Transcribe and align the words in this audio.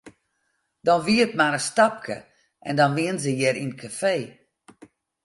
Dan 0.85 0.99
wie 1.05 1.21
it 1.25 1.37
mar 1.39 1.55
in 1.59 1.65
stapke 1.69 2.17
en 2.67 2.73
dan 2.79 2.91
wienen 2.97 3.21
se 3.23 3.31
hjir 3.37 3.55
yn 3.63 3.71
it 3.73 3.79
kafee. 3.81 4.25